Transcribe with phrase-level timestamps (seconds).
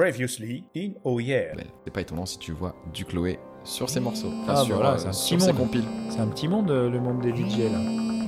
[0.00, 1.54] Previously in Oh Yeah.
[1.56, 1.68] belle.
[1.86, 4.28] C'est pas étonnant si tu vois du Chloé sur ces morceaux.
[4.42, 5.56] Enfin, Ah, sur, voilà, euh, c'est un sur petit monde.
[5.56, 5.84] compiles.
[6.10, 7.78] C'est un petit monde, euh, le monde des DJ là.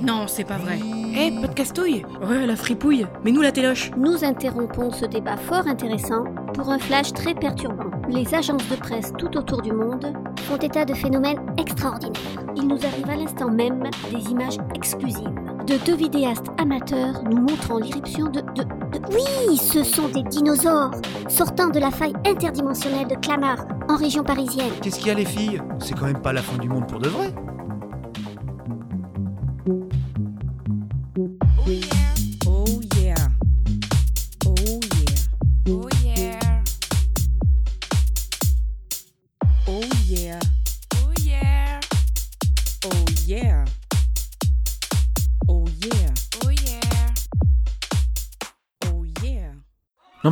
[0.02, 0.78] Non, c'est pas vrai.
[1.14, 3.06] Eh, pas de castouille Ouais, la fripouille.
[3.22, 3.90] Mais nous, la téloche.
[3.98, 7.91] Nous interrompons ce débat fort intéressant pour un flash très perturbant.
[8.09, 10.07] Les agences de presse tout autour du monde
[10.45, 12.46] font état de phénomènes extraordinaires.
[12.57, 15.35] Il nous arrive à l'instant même des images exclusives
[15.66, 20.90] de deux vidéastes amateurs nous montrant l'irruption de, de, de- Oui, ce sont des dinosaures
[21.29, 24.72] sortant de la faille interdimensionnelle de Clamart en région parisienne.
[24.82, 25.62] Qu'est-ce qu'il y a les filles?
[25.79, 27.32] C'est quand même pas la fin du monde pour de vrai.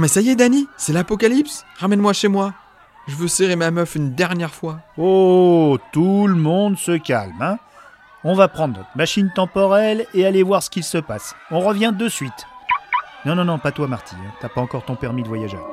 [0.07, 1.67] Mais ça y est, Danny, c'est l'apocalypse.
[1.81, 2.55] Ramène-moi chez moi.
[3.09, 4.79] Je veux serrer ma meuf une dernière fois.
[4.97, 7.59] Oh, tout le monde se calme, hein
[8.23, 11.35] On va prendre notre machine temporelle et aller voir ce qu'il se passe.
[11.51, 12.47] On revient de suite.
[13.25, 14.15] Non, non, non, pas toi, Marty.
[14.15, 14.31] hein.
[14.41, 15.67] T'as pas encore ton permis de voyageur.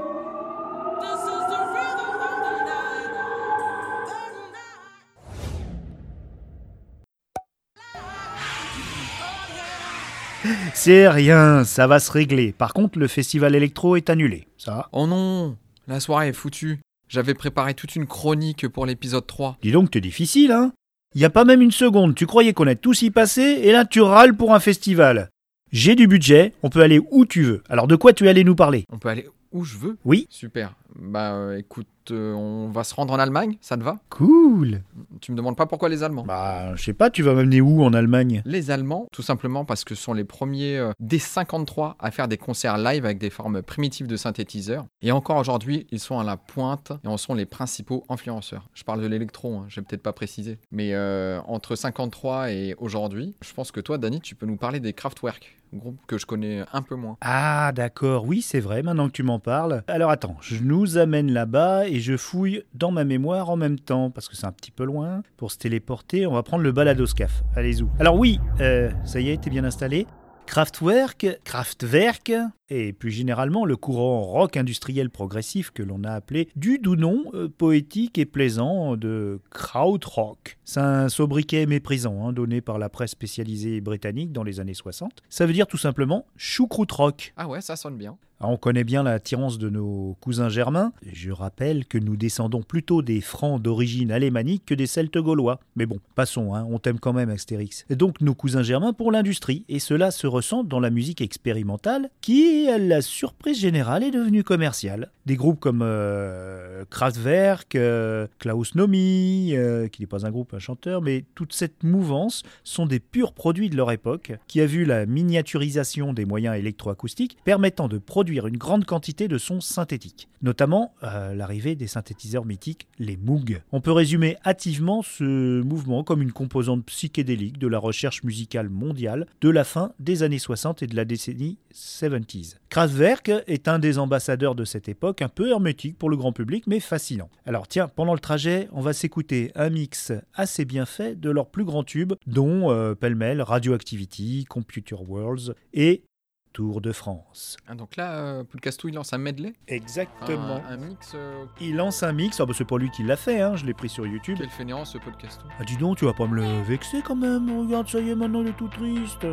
[10.74, 12.52] C'est rien, ça va se régler.
[12.52, 14.48] Par contre, le festival électro est annulé.
[14.58, 16.80] Ça Oh non, la soirée est foutue.
[17.10, 19.58] J'avais préparé toute une chronique pour l'épisode 3.
[19.62, 20.74] Dis donc, t'es difficile, hein
[21.16, 23.86] Y a pas même une seconde, tu croyais qu'on allait tous y passer, et là
[23.86, 25.30] tu râles pour un festival.
[25.72, 27.64] J'ai du budget, on peut aller où tu veux.
[27.70, 28.86] Alors de quoi tu es allé nous parler?
[28.92, 29.98] On peut aller où je veux?
[30.06, 30.74] Oui Super.
[31.00, 33.98] Bah euh, écoute, on va se rendre en Allemagne, ça te va?
[34.10, 34.82] Cool
[35.22, 36.24] Tu me demandes pas pourquoi les Allemands?
[36.24, 38.42] Bah, je sais pas, tu vas m'amener où en Allemagne?
[38.46, 42.28] Les Allemands, tout simplement parce que ce sont les premiers euh, des 53 à faire
[42.28, 44.86] des concerts live avec des formes primitives de synthétiseurs.
[45.02, 48.70] Et encore aujourd'hui, ils sont à la pointe et en sont les principaux influenceurs.
[48.74, 50.60] Je parle de l'électro, hein, j'ai peut-être pas précisé.
[50.72, 54.80] Mais euh, entre 53 et aujourd'hui, je pense que toi, Dani, tu peux nous parler
[54.80, 57.18] des Kraftwerk, groupe que je connais un peu moins.
[57.22, 59.84] Ah d'accord, oui c'est vrai, maintenant que tu m'en parles.
[59.88, 64.10] Alors attends, je nous amène là-bas et je fouille dans ma mémoire en même temps,
[64.10, 65.24] parce que c'est un petit peu loin.
[65.38, 67.44] Pour se téléporter, on va prendre le baladoscaf.
[67.56, 70.08] Allez où Alors oui, euh, ça y est, t'es bien installé
[70.46, 72.32] Kraftwerk, Kraftwerk,
[72.70, 77.26] et plus généralement le courant rock industriel progressif que l'on a appelé du doux nom
[77.34, 80.58] euh, poétique et plaisant de krautrock.
[80.64, 85.24] C'est un sobriquet méprisant hein, donné par la presse spécialisée britannique dans les années 60.
[85.30, 87.34] Ça veut dire tout simplement choucroute rock.
[87.38, 88.18] Ah ouais, ça sonne bien.
[88.40, 90.92] On connaît bien l'attirance de nos cousins germains.
[91.12, 95.60] Je rappelle que nous descendons plutôt des Francs d'origine alémanique que des Celtes gaulois.
[95.78, 97.86] Mais bon, passons, hein, on t'aime quand même Astérix.
[97.90, 99.64] Et donc nos cousins germains pour l'industrie.
[99.70, 104.44] Et cela se ressent dans la musique expérimentale qui, à la surprise générale, est devenue
[104.44, 105.12] commerciale.
[105.26, 110.60] Des groupes comme euh, Kraftwerk, euh, Klaus Nomi, euh, qui n'est pas un groupe, un
[110.60, 114.84] chanteur, mais toute cette mouvance sont des purs produits de leur époque, qui a vu
[114.84, 120.94] la miniaturisation des moyens électroacoustiques permettant de produire une grande quantité de sons synthétiques, notamment
[121.04, 123.62] euh, l'arrivée des synthétiseurs mythiques, les Moog.
[123.72, 129.28] On peut résumer hâtivement ce mouvement comme une composante psychédélique de la recherche musicale mondiale
[129.42, 132.56] de la fin des années 60 et de la décennie 70s.
[132.70, 136.66] Kraftwerk est un des ambassadeurs de cette époque, un peu hermétique pour le grand public,
[136.68, 137.30] mais fascinant.
[137.46, 141.50] Alors tiens, pendant le trajet, on va s'écouter un mix assez bien fait de leurs
[141.50, 146.04] plus grands tubes, dont euh, pêle-mêle Radioactivity, Computer Worlds et
[146.54, 147.58] Tour de France.
[147.68, 150.62] Ah, donc là, euh, Podcastou, il lance un medley Exactement.
[150.70, 151.12] Un, un mix.
[151.16, 153.66] euh, Il lance un mix, ah bah c'est pas lui qui l'a fait, hein, je
[153.66, 154.38] l'ai pris sur YouTube.
[154.40, 157.50] Quel fainéant ce Podcastou Ah dis donc, tu vas pas me le vexer quand même,
[157.60, 159.26] regarde, ça y est, maintenant il est tout triste.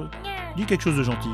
[0.56, 1.28] Dis quelque chose de gentil.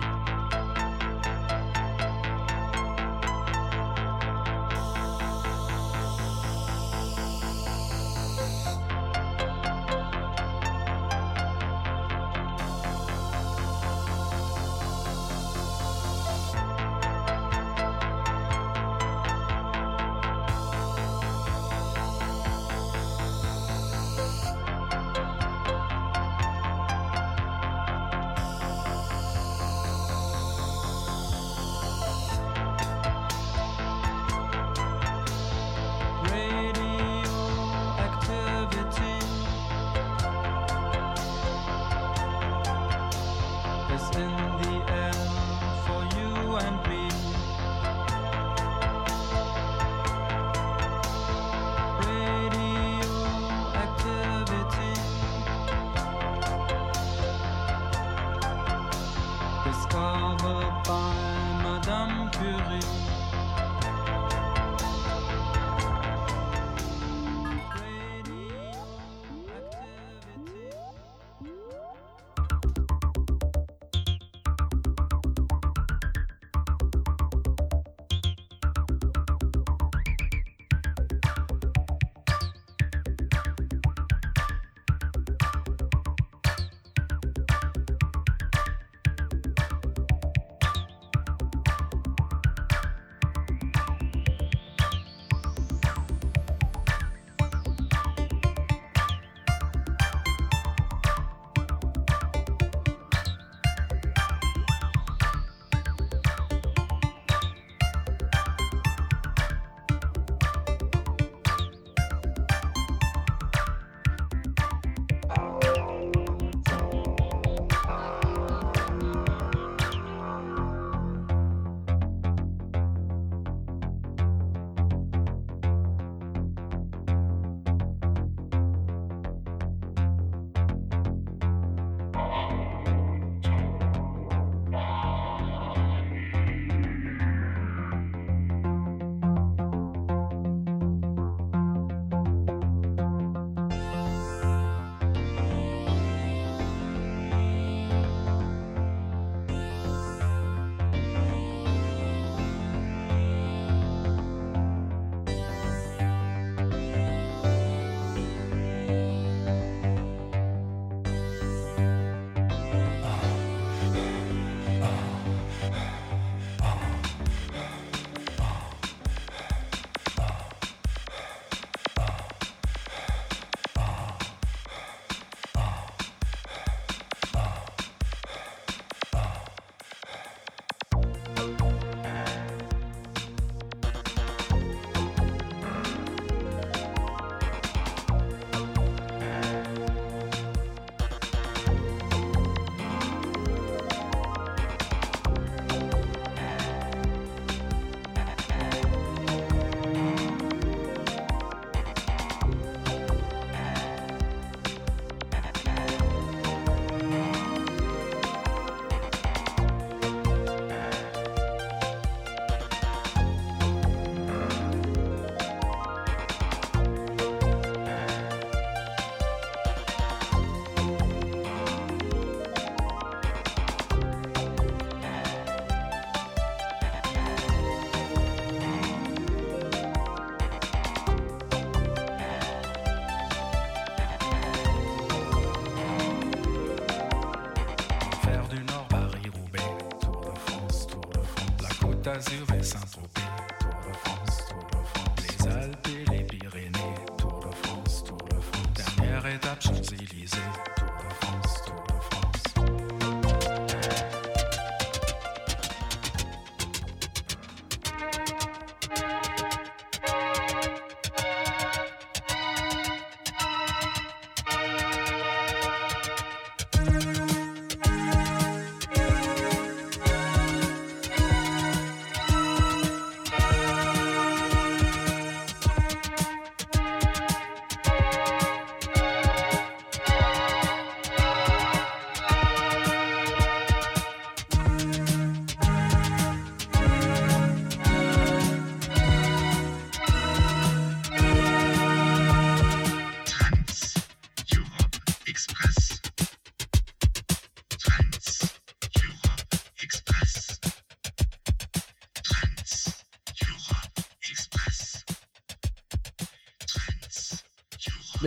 [249.63, 249.96] Dernière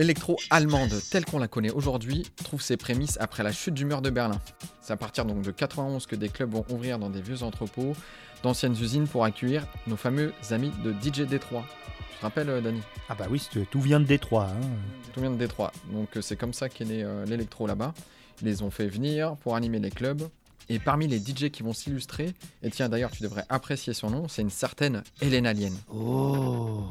[0.00, 4.00] L'électro allemande, telle qu'on la connaît aujourd'hui, trouve ses prémices après la chute du mur
[4.00, 4.40] de Berlin.
[4.80, 7.94] C'est à partir donc de 91 que des clubs vont ouvrir dans des vieux entrepôts,
[8.42, 11.66] d'anciennes usines pour accueillir nos fameux amis de DJ Détroit.
[12.12, 12.80] Tu te rappelles, euh, Dani?
[13.10, 14.46] Ah bah oui, tout vient de Détroit.
[14.46, 14.66] hein.
[15.12, 15.70] Tout vient de Détroit.
[15.92, 17.92] Donc euh, c'est comme ça qu'est né euh, l'électro là-bas.
[18.40, 20.22] Ils les ont fait venir pour animer les clubs.
[20.70, 24.28] Et parmi les DJ qui vont s'illustrer, et tiens d'ailleurs tu devrais apprécier son nom,
[24.28, 25.74] c'est une certaine Hélène Alien.
[25.92, 26.84] Oh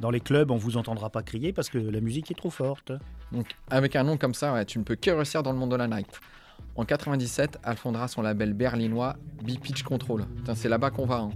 [0.00, 2.92] Dans les clubs, on vous entendra pas crier parce que la musique est trop forte.
[3.32, 5.70] Donc avec un nom comme ça, ouais, tu ne peux que réussir dans le monde
[5.70, 6.08] de la night.
[6.76, 10.24] En 97, elle fondera son label berlinois B-Pitch Control.
[10.54, 11.30] C'est là-bas qu'on va, hein.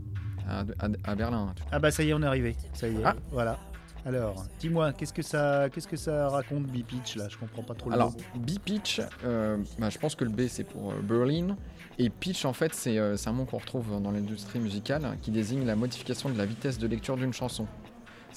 [0.49, 1.49] à, à- à Berlin.
[1.51, 1.63] hein.
[1.71, 2.57] Ah bah ça y est, on est arrivé.
[2.73, 3.15] Ça y est, Ah.
[3.31, 3.59] voilà.
[4.07, 7.29] Alors, dis-moi, qu'est-ce que ça, qu'est-ce que ça raconte B-Pitch là?
[7.29, 8.15] Je comprends pas trop le Alors.
[8.37, 11.57] B-Pitch, euh, bah, je pense que le B c'est pour euh, Berlin.
[12.01, 15.17] Et pitch, en fait, c'est euh, c'est un mot qu'on retrouve dans l'industrie musicale hein,
[15.21, 17.67] qui désigne la modification de la vitesse de lecture d'une chanson.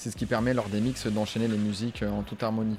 [0.02, 2.76] C'est ce qui permet lors des mix d'enchaîner les musiques euh, en toute harmonie.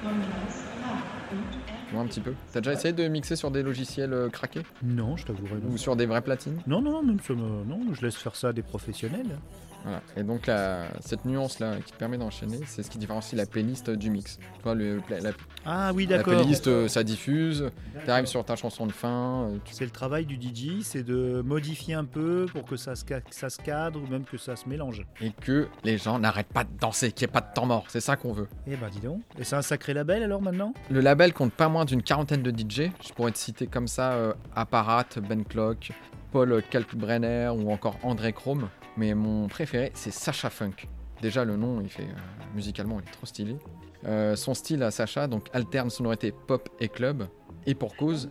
[0.00, 4.62] Tu vois un petit peu T'as déjà essayé de mixer sur des logiciels euh, craqués?
[4.82, 5.56] Non, je t'avouerai.
[5.70, 6.62] Ou sur des vraies platines?
[6.66, 9.38] Non, non, non, même ça me- non, je laisse faire ça à des professionnels.
[9.82, 10.00] Voilà.
[10.16, 13.90] Et donc la- cette nuance-là qui te permet d'enchaîner, c'est ce qui différencie la playlist
[13.90, 14.38] du mix.
[14.38, 15.30] Tu vois, le, pla- la,
[15.64, 16.34] Ah oui, la d'accord.
[16.34, 17.70] playlist, euh, ça diffuse,
[18.06, 21.42] t'arrives sur ta chanson de fin, euh, tu C'est le travail du DJ, c'est de
[21.44, 24.36] modifier un peu pour que ça se, ca- que ça se cadre ou même que
[24.38, 25.04] ça se mélange.
[25.20, 27.84] et que les gens n'arrêtent pas de danser, qu'il n'y ait pas de temps mort.
[27.88, 28.48] C'est ça qu'on veut.
[28.66, 29.20] Eh ben dis donc.
[29.38, 30.72] Et c'est un sacré label alors maintenant?
[30.90, 32.90] Le label compte pas moins d'une quarantaine de DJ.
[33.04, 35.90] Je pourrais te citer comme ça euh, Apparat, Ben Clock,
[36.30, 38.68] Paul Kalkbrenner ou encore André Chrome.
[38.96, 40.88] Mais mon préféré, c'est Sacha Funk.
[41.20, 43.56] Déjà, le nom, il fait euh, musicalement, il est trop stylé.
[44.04, 47.28] Euh, son style à Sacha, donc alterne sonorité pop et club.
[47.66, 48.28] Et pour cause,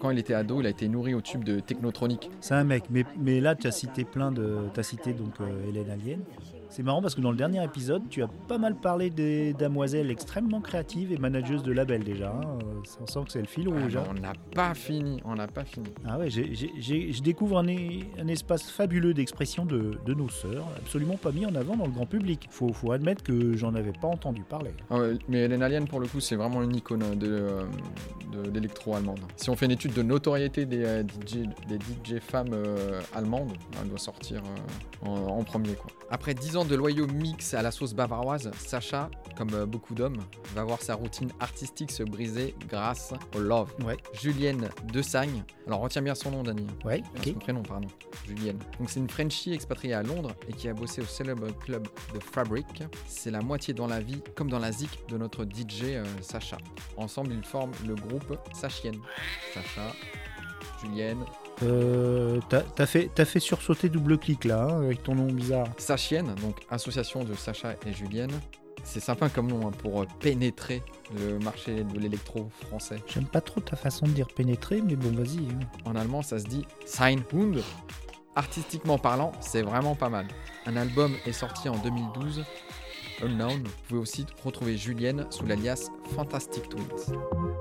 [0.00, 2.30] quand il était ado, il a été nourri au tube de Technotronic.
[2.40, 4.68] C'est un mec, mais, là tu as cité plein de.
[4.74, 6.20] Tu as cité donc euh, Hélène Alien.
[6.74, 10.10] C'est marrant parce que dans le dernier épisode, tu as pas mal parlé des damoiselles
[10.10, 12.30] extrêmement créatives et manageuses de label déjà.
[12.30, 12.58] hein.
[12.62, 13.96] Euh, On sent que c'est le fil Ah, rouge.
[13.96, 14.04] hein.
[14.08, 15.88] on n'a pas fini, on n'a pas fini.
[16.08, 17.66] Ah ouais, je découvre un,
[18.26, 22.06] espace fabuleux d'expression de, de nos sœurs, absolument pas mis en avant dans le grand
[22.06, 22.48] public.
[22.50, 24.70] Faut, faut admettre que j'en avais pas entendu parler.
[24.88, 27.64] Ah ouais, mais Hélène Alien, pour le coup, c'est vraiment une icône de, euh,
[28.32, 29.20] de l'électro-allemande.
[29.36, 33.52] Si on fait une étude de notoriété des, euh, DJ, des DJ femmes euh, allemandes,
[33.82, 34.40] elle doit sortir
[35.04, 35.74] euh, en, en premier.
[35.74, 35.90] Quoi.
[36.10, 40.18] Après 10 ans de loyaux mix à la sauce bavaroise, Sacha, comme euh, beaucoup d'hommes,
[40.54, 43.72] va voir sa routine artistique se briser grâce au love.
[43.84, 46.66] Ouais, Julienne Desagne, alors retiens bien son nom, Dani.
[46.84, 47.24] ouais, Ah, ok.
[47.26, 47.88] Son prénom, pardon.
[48.26, 48.58] Julienne.
[48.78, 52.20] Donc c'est une Frenchie expatriée à Londres et qui a bossé au célèbre club de
[52.20, 52.82] Fabric.
[53.06, 56.58] C'est la moitié dans la vie comme dans la zik de notre DJ euh, Sacha.
[56.96, 58.98] Ensemble, ils forment le groupe Sachienne.
[59.54, 59.92] Sacha,
[60.82, 61.24] Julienne,
[61.62, 65.68] Euh, T'as fait, t'as fait sursauter double clic là, hein, avec ton nom bizarre.
[65.78, 68.32] Sachienne, donc association de Sacha et Julienne.
[68.84, 70.82] C'est sympa comme nom hein, pour euh, pénétrer
[71.16, 72.96] le marché de l'électro français.
[73.06, 75.38] J'aime pas trop ta façon de dire pénétrer, mais bon, vas-y.
[75.38, 75.60] hein.
[75.84, 77.62] En allemand, ça se dit Seinhund.
[78.34, 80.26] Artistiquement parlant, c'est vraiment pas mal.
[80.66, 82.44] Un album est sorti en 2012,
[83.22, 83.62] Unknown.
[83.62, 87.51] Vous pouvez aussi retrouver Julienne sous l'alias Fantastic Twins.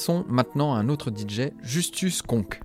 [0.00, 2.58] Passons maintenant à un autre DJ, Justus Conk.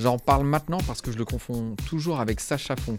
[0.00, 2.98] J'en parle maintenant parce que je le confonds toujours avec Sacha Funk.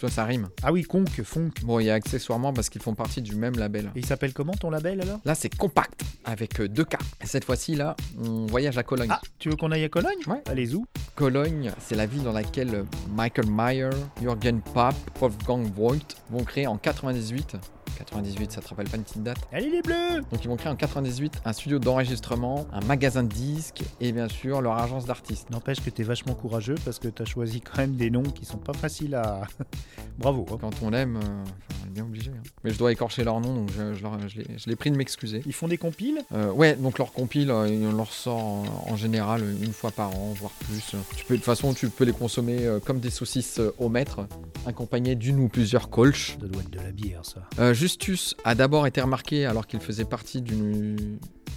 [0.00, 0.48] Toi, ça rime.
[0.64, 1.50] Ah oui, Conk, Funk.
[1.62, 3.92] Bon, il y a accessoirement parce qu'ils font partie du même label.
[3.94, 5.20] Et il s'appelle comment ton label alors?
[5.24, 6.96] Là, c'est compact avec euh, deux K.
[7.22, 9.10] Et cette fois-ci, là, on voyage à Cologne.
[9.12, 10.18] Ah, tu veux qu'on aille à Cologne?
[10.26, 10.42] Ouais.
[10.46, 10.86] Allez où
[11.20, 13.90] Cologne, c'est la ville dans laquelle Michael Mayer,
[14.22, 15.96] Jürgen Papp, Wolfgang Voigt
[16.30, 17.56] vont créer en 98.
[17.98, 19.36] 98, ça te rappelle pas une petite date?
[19.52, 23.28] Allez les bleus Donc ils vont créer en 98 un studio d'enregistrement, un magasin de
[23.28, 25.50] disques et bien sûr leur agence d'artistes.
[25.50, 28.56] N'empêche que t'es vachement courageux parce que t'as choisi quand même des noms qui sont
[28.56, 29.42] pas faciles à.
[30.18, 30.46] Bravo.
[30.50, 30.56] hein.
[30.58, 31.44] Quand on l'aime, euh,
[31.90, 32.30] est bien obligé.
[32.30, 32.42] hein.
[32.64, 34.90] Mais je dois écorcher leur nom, donc je, je leur- je l'ai- je l'ai pris
[34.90, 35.42] de m'excuser.
[35.46, 36.20] Ils font des compiles?
[36.32, 40.10] Euh, ouais, donc leur compile, euh, on leur sort en, en général une fois par
[40.16, 40.94] an, voire plus.
[41.16, 43.88] Tu peux, de toute façon, tu peux les consommer euh, comme des saucisses euh, au
[43.88, 44.26] mètre,
[44.66, 46.36] accompagnées d'une ou plusieurs colches.
[46.40, 47.42] Ça doit être de la bière ça.
[47.58, 50.96] Euh, Justus a d'abord été remarqué alors qu'il faisait partie du,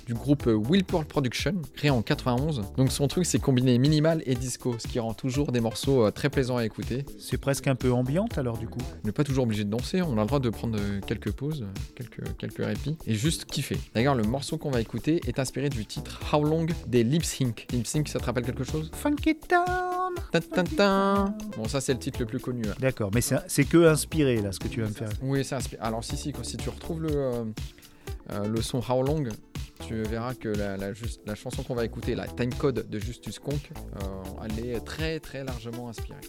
[0.07, 2.63] du groupe Willpool Production, créé en 91.
[2.77, 6.29] Donc son truc, c'est combiner minimal et disco, ce qui rend toujours des morceaux très
[6.29, 7.05] plaisants à écouter.
[7.19, 8.79] C'est presque un peu ambiante alors du coup?
[9.03, 11.31] On n'est pas toujours obligé de danser, on a le droit de prendre euh, quelques
[11.31, 13.77] pauses, quelques, quelques répits, et juste kiffer.
[13.95, 17.67] D'ailleurs, le morceau qu'on va écouter est inspiré du titre How Long des Lip Sync.
[17.71, 18.91] Lip Sync, ça te rappelle quelque chose?
[18.93, 20.13] Funky Town.
[21.57, 22.63] Bon, ça, c'est le titre le plus connu.
[22.67, 22.73] hein.
[22.79, 25.09] D'accord, mais c'est que inspiré là ce que tu vas me faire.
[25.21, 25.81] Oui, c'est inspiré.
[25.81, 27.43] Alors, si, si, quand- si tu retrouves le, euh,
[28.31, 29.23] euh, le son How Long,
[29.87, 32.99] tu verras que la, la, juste- la chanson qu'on va écouter, la Time Code de
[32.99, 34.05] Justus Conk, euh,
[34.45, 36.21] elle est très, très largement inspirée.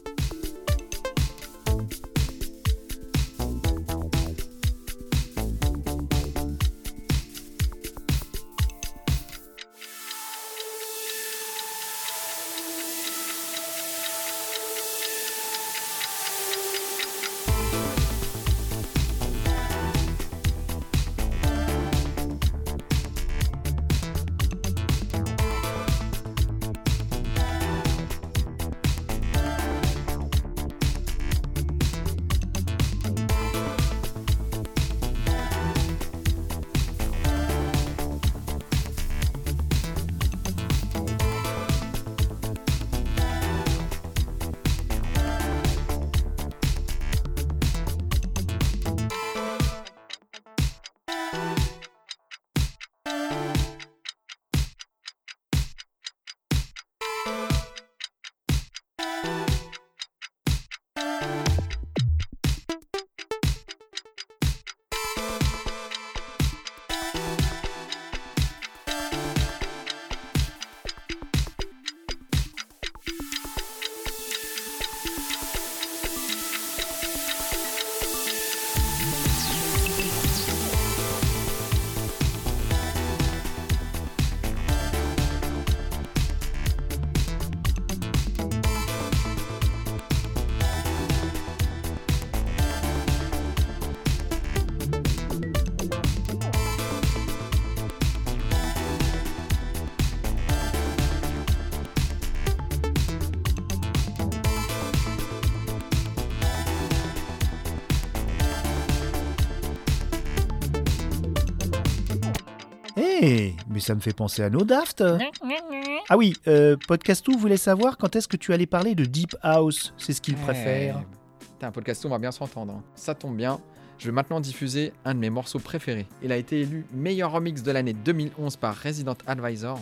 [113.74, 115.04] Mais ça me fait penser à nos Daft.
[116.08, 119.92] Ah oui, euh, Podcastou voulait savoir quand est-ce que tu allais parler de Deep House.
[119.98, 121.00] C'est ce qu'il préfère.
[121.02, 122.74] Eh, T'as un podcast, on va bien s'entendre.
[122.74, 122.82] hein.
[122.94, 123.58] Ça tombe bien.
[123.98, 126.06] Je vais maintenant diffuser un de mes morceaux préférés.
[126.22, 129.78] Il a été élu meilleur remix de l'année 2011 par Resident Advisor.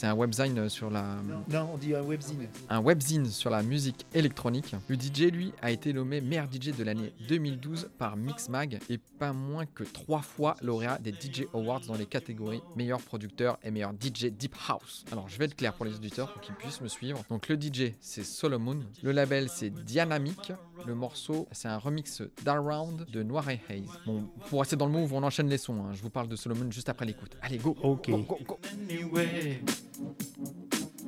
[0.00, 1.16] C'est un webzine sur la,
[1.50, 2.48] Non, on dit un webzine.
[2.70, 4.74] un webzine sur la musique électronique.
[4.88, 9.34] Le DJ, lui, a été nommé meilleur DJ de l'année 2012 par Mixmag et pas
[9.34, 13.92] moins que trois fois lauréat des DJ Awards dans les catégories meilleur producteur et meilleur
[13.92, 15.04] DJ Deep House.
[15.12, 17.22] Alors, je vais être clair pour les auditeurs pour qu'ils puissent me suivre.
[17.28, 18.80] Donc, le DJ, c'est Solomon.
[19.02, 20.54] Le label, c'est Dynamic.
[20.86, 23.82] Le morceau, c'est un remix d'Around de Noir et Haze.
[24.06, 25.74] Bon, pour rester dans le move, on enchaîne les sons.
[25.84, 25.92] hein.
[25.92, 27.36] Je vous parle de Solomon juste après l'écoute.
[27.42, 27.76] Allez, go!
[27.82, 28.10] Ok.
[28.10, 28.58] Go, go, go.
[28.88, 29.60] anyway?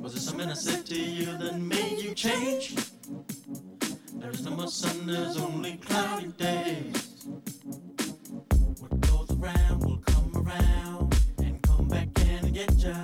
[0.01, 2.75] Was it something I said to you that made you change?
[4.21, 7.27] There is no more sun, there's only cloudy days.
[8.81, 12.95] What goes around will come around and come back and get ya.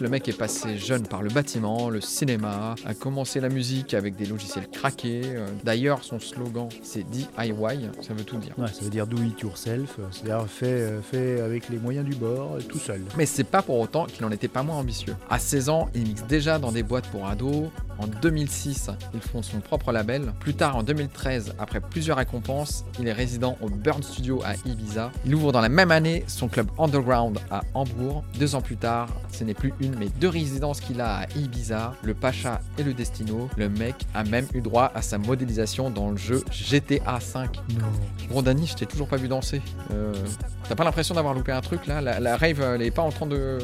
[0.00, 4.14] Le mec est passé jeune par le bâtiment, le cinéma, a commencé la musique avec
[4.14, 5.22] des logiciels craqués.
[5.24, 7.26] euh, D'ailleurs, son slogan, c'est DIY,
[8.00, 8.54] ça veut tout dire.
[8.58, 12.14] Ouais, ça veut dire do it yourself, c'est-à-dire fait, euh, fait avec les moyens du
[12.14, 13.00] bord, euh, tout seul.
[13.16, 15.16] Mais c'est pas pour autant qu'il n'en était pas moins ambitieux.
[15.28, 17.66] À 16 ans, il mixe déjà dans des boîtes pour ados.
[17.98, 20.32] En 2006, il fonde son propre label.
[20.40, 25.10] Plus tard, en 2013, après plusieurs récompenses, il est résident au Burn Studio à Ibiza.
[25.26, 28.22] Il ouvre dans la même année son club underground à Hambourg.
[28.38, 31.94] Deux ans plus tard, ce n'est plus une mais deux résidences qu'il a à Ibiza,
[32.02, 33.48] le Pacha et le Destino.
[33.56, 37.40] Le mec a même eu droit à sa modélisation dans le jeu GTA V.
[37.70, 37.86] Non.
[38.30, 39.60] Bon Dani, je t'ai toujours pas vu danser.
[39.90, 40.12] Euh,
[40.68, 42.00] T'as pas l'impression d'avoir loupé un truc là?
[42.02, 43.58] La, la rave, elle est pas en train de,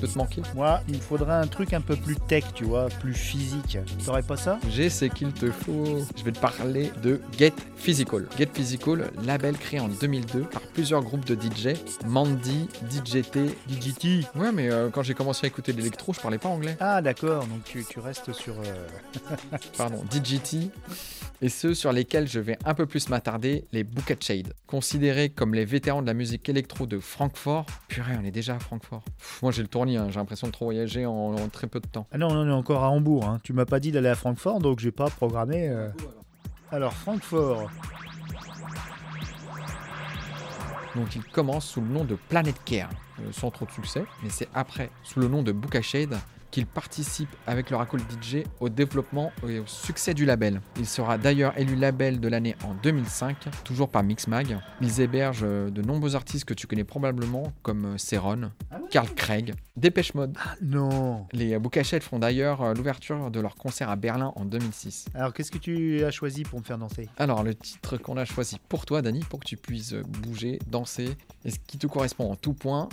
[0.00, 2.86] de te manquer Moi, il me faudrait un truc un peu plus tech, tu vois,
[3.00, 3.78] plus physique.
[4.04, 6.04] T'aurais pas ça J'ai ce qu'il te faut.
[6.16, 8.26] Je vais te parler de Get Physical.
[8.38, 11.74] Get Physical, label créé en 2002 par plusieurs groupes de DJ.
[12.06, 13.56] Mandy, DJT.
[13.68, 16.76] DJT Ouais, mais euh, quand j'ai commencé à écouter l'électro, je parlais pas anglais.
[16.80, 18.54] Ah d'accord, donc tu, tu restes sur...
[18.54, 19.36] euh,
[19.78, 20.70] Pardon, DJT.
[21.44, 24.54] Et ceux sur lesquels je vais un peu plus m'attarder, les Bouquet Shade.
[24.66, 27.66] Considérés comme les vétérans de la musique électro de Francfort.
[27.86, 29.02] Purée, on est déjà à Francfort.
[29.18, 31.80] Pff, moi j'ai le tournis, hein, j'ai l'impression de trop voyager en, en très peu
[31.80, 32.06] de temps.
[32.12, 33.26] Ah non, on est encore à Hambourg.
[33.26, 33.40] Hein.
[33.42, 35.68] Tu m'as pas dit d'aller à Francfort, donc j'ai pas programmé.
[35.68, 35.90] euh.
[36.72, 37.70] Alors Francfort.
[40.96, 42.88] Donc il commence sous le nom de Planet Care,
[43.20, 45.82] euh, sans trop de succès, mais c'est après, sous le nom de Bouka
[46.54, 50.60] Shade, qu'il participe avec le Oracle DJ au développement et au succès du label.
[50.78, 54.58] Il sera d'ailleurs élu label de l'année en 2005, toujours par Mixmag.
[54.80, 58.52] Ils hébergent euh, de nombreux artistes que tu connais probablement, comme euh, Céron,
[58.90, 60.36] Carl Craig, Dépêche Mode.
[60.38, 64.44] Ah non Les Bouka Shade font d'ailleurs euh, l'ouverture de leur concert à Berlin en
[64.44, 65.06] 2006.
[65.14, 67.08] Alors qu'est-ce que tu as choisi pour me faire danser?
[67.16, 71.16] Alors, le titre qu'on a choisi pour toi, Dani, pour que tu puisses bouger, danser,
[71.44, 72.88] et ce qui te correspond en tout point.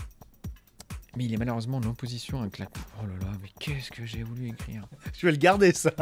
[1.17, 2.67] Mais il est malheureusement en opposition avec la.
[3.01, 4.85] Oh là là, mais qu'est-ce que j'ai voulu écrire
[5.17, 5.91] Je vais le garder ça.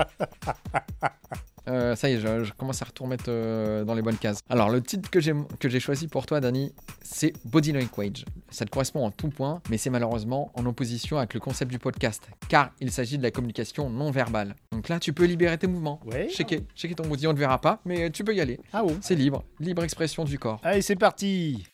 [1.67, 4.39] Euh, Ça y est, je, je commence à remettre euh, dans les bonnes cases.
[4.50, 8.26] Alors, le titre que j'ai choisi pour toi, Dani, c'est Body Language.
[8.50, 11.78] Ça te correspond en tout point, mais c'est malheureusement en opposition avec le concept du
[11.78, 14.56] podcast, car il s'agit de la communication non verbale.
[14.72, 16.00] Donc là, tu peux libérer tes mouvements.
[16.06, 16.28] Ouais.
[16.30, 18.60] Checker, checker ton body, on ne verra pas, mais tu peux y aller.
[18.74, 20.60] Ah bon C'est libre, libre expression du corps.
[20.63, 21.67] Allez, c'est parti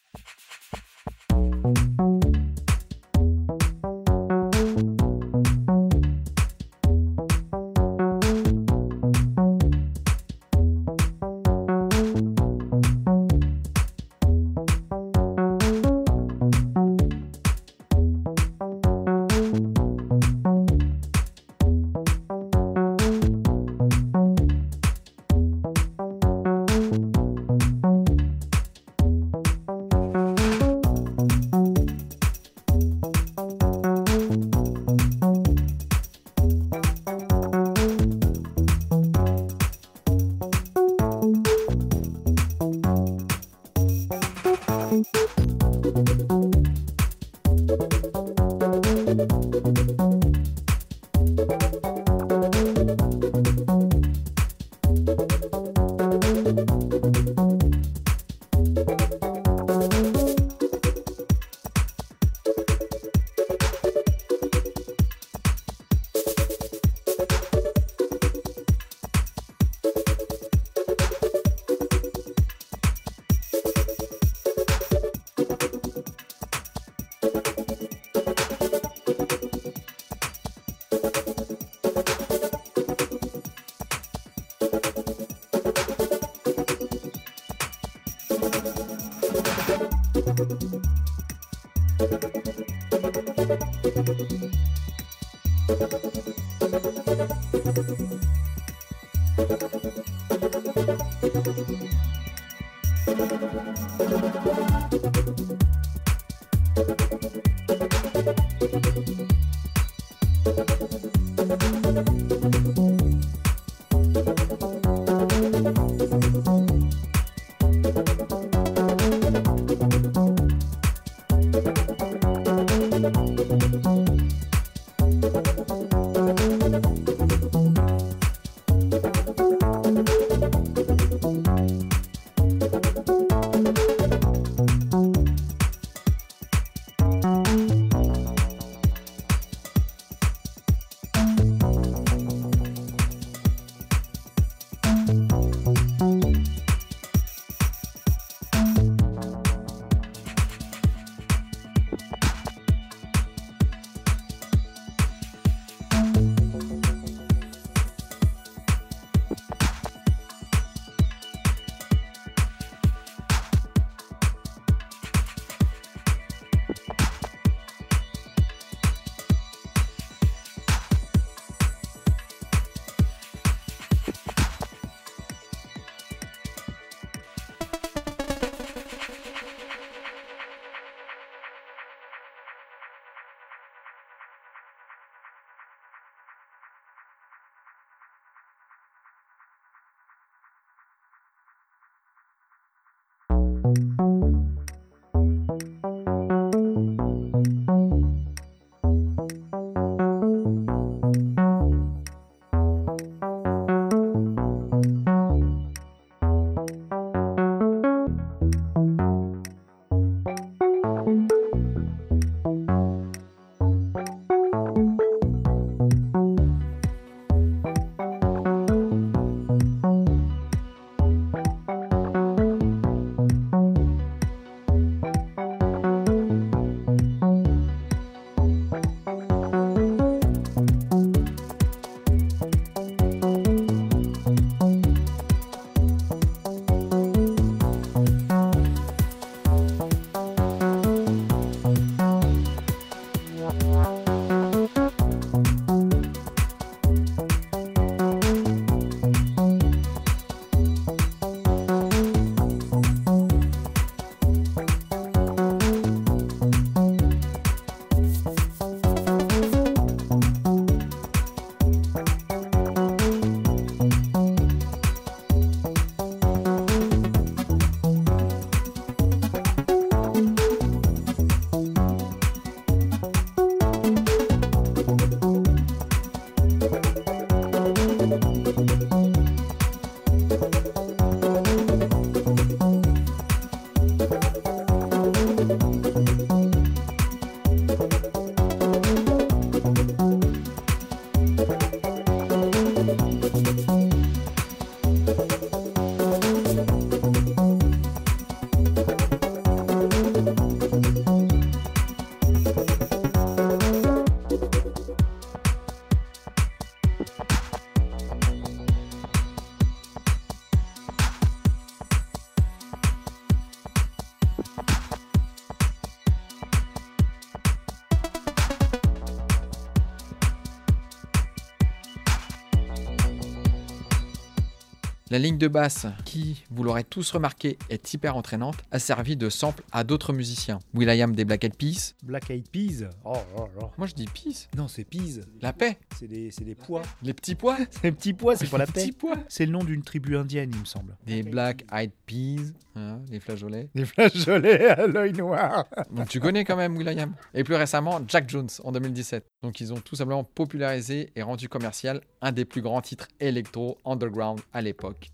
[325.16, 329.30] La ligne de basse, qui, vous l'aurez tous remarqué, est hyper entraînante, a servi de
[329.30, 330.60] sample à d'autres musiciens.
[330.74, 331.94] Will.i.am des Black Eyed Peas.
[332.04, 332.90] Black Eyed Peas.
[333.06, 333.70] Oh, oh, oh.
[333.78, 334.50] Moi je dis Peas.
[334.58, 335.22] Non, c'est Peas.
[335.42, 335.78] La paix.
[335.98, 336.82] C'est des, c'est des pois.
[337.02, 337.56] Les petits pois.
[337.72, 338.82] C'est des petits pois, c'est pas la Les paix.
[338.82, 339.16] petits pois.
[339.30, 340.98] C'est le nom d'une tribu indienne, il me semble.
[341.06, 342.52] Des Black Eyed Peas.
[342.76, 343.70] hein, les flageolets.
[343.74, 345.64] Des flageolets à l'œil noir.
[345.92, 347.16] Donc tu connais quand même Will.i.am.
[347.34, 349.26] Et plus récemment, Jack Jones en 2017.
[349.44, 353.78] Donc ils ont tout simplement popularisé et rendu commercial un des plus grands titres électro
[353.86, 355.05] underground à l'époque.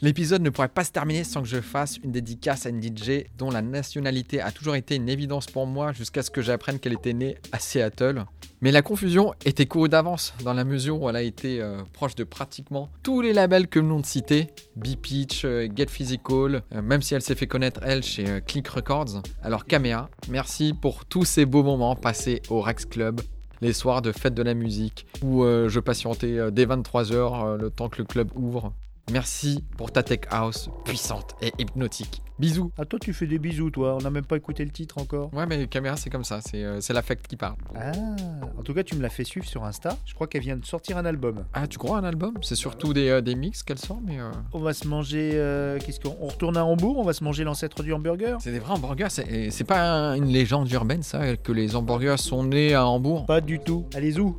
[0.00, 3.24] L'épisode ne pourrait pas se terminer sans que je fasse une dédicace à une DJ
[3.38, 6.92] dont la nationalité a toujours été une évidence pour moi jusqu'à ce que j'apprenne qu'elle
[6.92, 8.24] était née à Seattle.
[8.60, 12.16] Mais la confusion était courue d'avance dans la mesure où elle a été euh, proche
[12.16, 17.00] de pratiquement tous les labels que nous de citer, B-Pitch, euh, Get Physical, euh, même
[17.00, 19.22] si elle s'est fait connaître elle chez Click Records.
[19.42, 23.20] Alors Kamea, merci pour tous ces beaux moments passés au Rex Club,
[23.62, 27.98] les soirs de fête de la musique, où je patientais dès 23h le temps que
[27.98, 28.72] le club ouvre.
[29.12, 32.22] Merci pour ta tech house puissante et hypnotique.
[32.38, 32.72] Bisous.
[32.78, 33.94] Ah, toi, tu fais des bisous, toi.
[33.96, 35.32] On n'a même pas écouté le titre encore.
[35.34, 36.40] Ouais, mais caméra, c'est comme ça.
[36.40, 37.54] C'est euh, l'affect qui parle.
[37.76, 37.92] Ah,
[38.58, 39.96] en tout cas, tu me l'as fait suivre sur Insta.
[40.04, 41.44] Je crois qu'elle vient de sortir un album.
[41.52, 42.34] Ah, tu crois un album?
[42.42, 44.18] C'est surtout des, euh, des mix qu'elle sort, mais.
[44.18, 45.32] euh, On va se manger.
[45.34, 48.38] euh, Qu'est-ce qu'on on retourne à Hambourg On va se manger l'ancêtre du hamburger?
[48.40, 49.08] C'est des vrais hamburgers.
[49.10, 53.26] C'est pas un- une légende urbaine, ça, que les hamburgers sont nés à Hambourg?
[53.26, 53.86] Pas du tout.
[53.94, 54.36] Allez, où